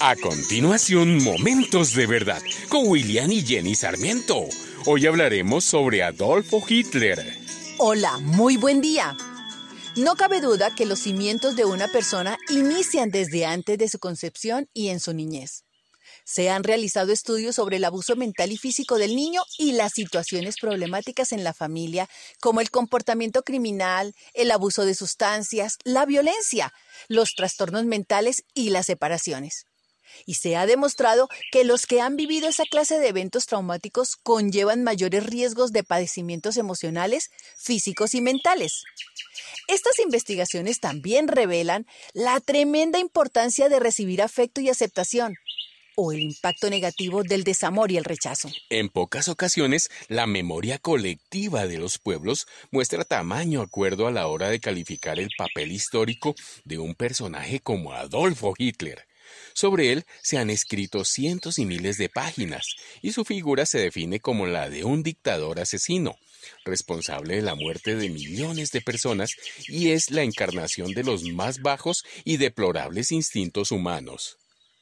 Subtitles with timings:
[0.00, 4.44] A continuación, Momentos de Verdad con William y Jenny Sarmiento.
[4.86, 7.36] Hoy hablaremos sobre Adolfo Hitler.
[7.78, 9.16] Hola, muy buen día.
[9.96, 14.68] No cabe duda que los cimientos de una persona inician desde antes de su concepción
[14.72, 15.64] y en su niñez.
[16.24, 20.58] Se han realizado estudios sobre el abuso mental y físico del niño y las situaciones
[20.60, 22.08] problemáticas en la familia,
[22.40, 26.72] como el comportamiento criminal, el abuso de sustancias, la violencia,
[27.08, 29.67] los trastornos mentales y las separaciones.
[30.26, 34.82] Y se ha demostrado que los que han vivido esa clase de eventos traumáticos conllevan
[34.82, 38.84] mayores riesgos de padecimientos emocionales, físicos y mentales.
[39.68, 45.36] Estas investigaciones también revelan la tremenda importancia de recibir afecto y aceptación,
[46.00, 48.48] o el impacto negativo del desamor y el rechazo.
[48.70, 54.48] En pocas ocasiones, la memoria colectiva de los pueblos muestra tamaño acuerdo a la hora
[54.48, 59.08] de calificar el papel histórico de un personaje como Adolfo Hitler.
[59.54, 64.20] Sobre él se han escrito cientos y miles de páginas, y su figura se define
[64.20, 66.16] como la de un dictador asesino,
[66.64, 69.32] responsable de la muerte de millones de personas
[69.66, 74.38] y es la encarnación de los más bajos y deplorables instintos humanos.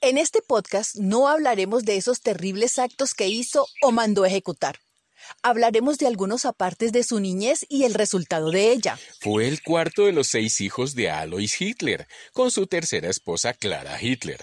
[0.00, 4.78] En este podcast no hablaremos de esos terribles actos que hizo o mandó ejecutar.
[5.42, 8.98] Hablaremos de algunos apartes de su niñez y el resultado de ella.
[9.20, 14.00] Fue el cuarto de los seis hijos de Alois Hitler, con su tercera esposa Clara
[14.00, 14.40] Hitler.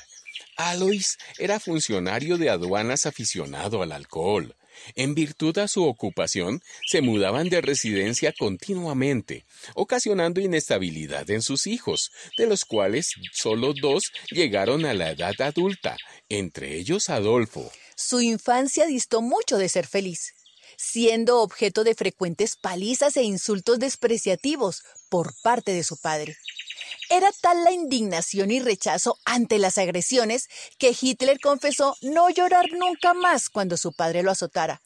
[0.56, 4.56] Alois era funcionario de aduanas aficionado al alcohol.
[4.96, 12.12] En virtud a su ocupación, se mudaban de residencia continuamente, ocasionando inestabilidad en sus hijos,
[12.38, 15.98] de los cuales solo dos llegaron a la edad adulta,
[16.30, 17.72] entre ellos Adolfo.
[17.96, 20.34] Su infancia distó mucho de ser feliz,
[20.76, 26.38] siendo objeto de frecuentes palizas e insultos despreciativos por parte de su padre.
[27.10, 33.14] Era tal la indignación y rechazo ante las agresiones que Hitler confesó no llorar nunca
[33.14, 34.82] más cuando su padre lo azotara.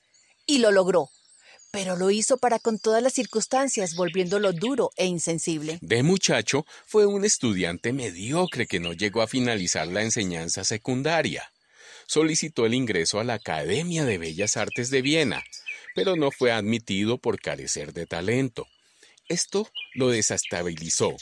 [0.46, 1.10] Y lo logró.
[1.72, 5.80] Pero lo hizo para con todas las circunstancias, volviéndolo duro e insensible.
[5.82, 11.52] De muchacho, fue un estudiante mediocre que no llegó a finalizar la enseñanza secundaria.
[12.08, 15.44] Solicitó el ingreso a la Academia de Bellas Artes de Viena,
[15.96, 18.68] pero no fue admitido por carecer de talento.
[19.28, 21.16] Esto lo desestabilizó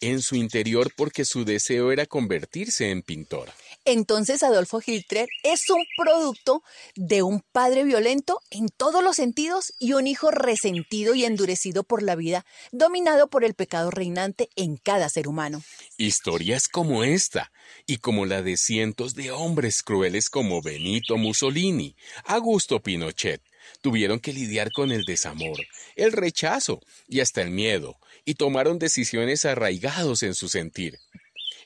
[0.00, 3.50] en su interior porque su deseo era convertirse en pintor.
[3.84, 6.62] Entonces Adolfo Hitler es un producto
[6.94, 12.02] de un padre violento en todos los sentidos y un hijo resentido y endurecido por
[12.02, 15.62] la vida, dominado por el pecado reinante en cada ser humano.
[15.98, 17.52] Historias como esta
[17.86, 23.42] y como la de cientos de hombres crueles como Benito Mussolini, Augusto Pinochet,
[23.80, 25.58] tuvieron que lidiar con el desamor,
[25.96, 30.98] el rechazo y hasta el miedo, y tomaron decisiones arraigados en su sentir.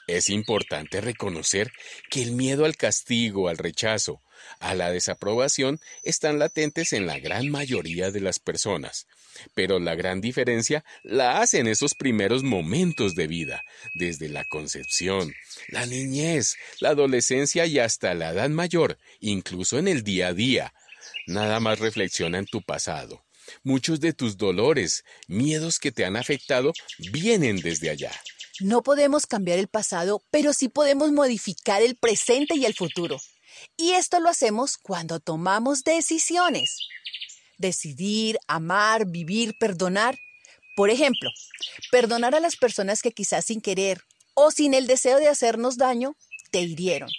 [0.07, 1.73] Es importante reconocer
[2.11, 4.21] que el miedo al castigo, al rechazo,
[4.59, 9.07] a la desaprobación están latentes en la gran mayoría de las personas,
[9.55, 13.63] pero la gran diferencia la hacen esos primeros momentos de vida,
[13.95, 15.33] desde la concepción,
[15.69, 20.75] la niñez, la adolescencia y hasta la edad mayor, incluso en el día a día,
[21.31, 23.25] Nada más reflexiona en tu pasado.
[23.63, 26.73] Muchos de tus dolores, miedos que te han afectado,
[27.13, 28.11] vienen desde allá.
[28.59, 33.17] No podemos cambiar el pasado, pero sí podemos modificar el presente y el futuro.
[33.77, 36.77] Y esto lo hacemos cuando tomamos decisiones.
[37.59, 40.19] Decidir, amar, vivir, perdonar.
[40.75, 41.31] Por ejemplo,
[41.93, 44.03] perdonar a las personas que quizás sin querer
[44.35, 46.17] o sin el deseo de hacernos daño
[46.51, 47.11] te hirieron.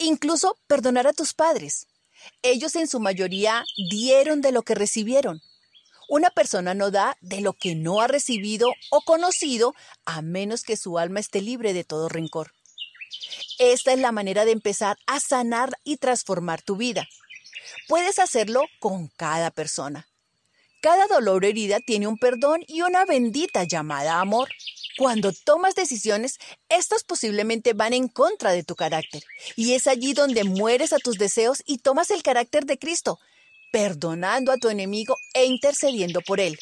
[0.00, 1.86] Incluso perdonar a tus padres.
[2.42, 5.42] Ellos en su mayoría dieron de lo que recibieron.
[6.08, 9.74] Una persona no da de lo que no ha recibido o conocido
[10.04, 12.52] a menos que su alma esté libre de todo rencor.
[13.58, 17.08] Esta es la manera de empezar a sanar y transformar tu vida.
[17.88, 20.08] Puedes hacerlo con cada persona.
[20.82, 24.48] Cada dolor o herida tiene un perdón y una bendita llamada amor.
[24.98, 26.38] Cuando tomas decisiones,
[26.68, 29.22] estas posiblemente van en contra de tu carácter.
[29.56, 33.18] Y es allí donde mueres a tus deseos y tomas el carácter de Cristo,
[33.72, 36.58] perdonando a tu enemigo e intercediendo por él.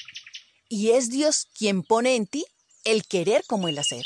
[0.68, 2.44] Y es Dios quien pone en ti
[2.84, 4.04] el querer como el hacer.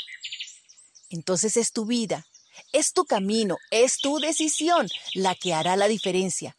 [1.09, 2.25] Entonces es tu vida,
[2.73, 6.57] es tu camino, es tu decisión la que hará la diferencia.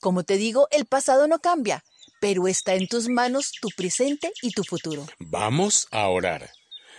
[0.00, 1.82] Como te digo, el pasado no cambia,
[2.20, 5.06] pero está en tus manos tu presente y tu futuro.
[5.18, 6.50] Vamos a orar.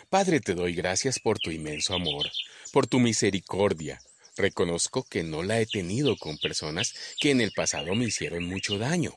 [0.10, 2.32] Padre, te doy gracias por tu inmenso amor,
[2.74, 4.02] por tu misericordia.
[4.36, 8.80] Reconozco que no la he tenido con personas que en el pasado me hicieron mucho
[8.80, 9.16] daño.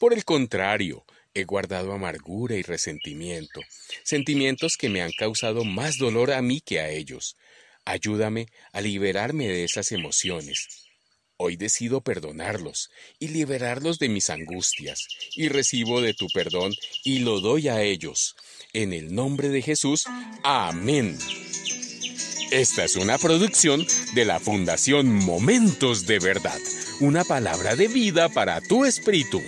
[0.00, 3.60] Por el contrario, he guardado amargura y resentimiento,
[4.02, 7.36] sentimientos que me han causado más dolor a mí que a ellos.
[7.84, 10.91] Ayúdame a liberarme de esas emociones.
[11.44, 16.72] Hoy decido perdonarlos y liberarlos de mis angustias, y recibo de tu perdón
[17.02, 18.36] y lo doy a ellos.
[18.72, 20.04] En el nombre de Jesús,
[20.44, 21.18] amén.
[22.52, 23.84] Esta es una producción
[24.14, 26.60] de la Fundación Momentos de Verdad,
[27.00, 29.42] una palabra de vida para tu espíritu.